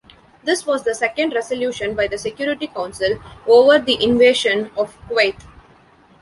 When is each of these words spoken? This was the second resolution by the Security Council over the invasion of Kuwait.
This 0.43 0.65
was 0.65 0.83
the 0.83 0.95
second 0.95 1.31
resolution 1.35 1.93
by 1.95 2.07
the 2.07 2.17
Security 2.17 2.65
Council 2.65 3.19
over 3.45 3.77
the 3.77 4.03
invasion 4.03 4.71
of 4.75 4.97
Kuwait. 5.07 5.37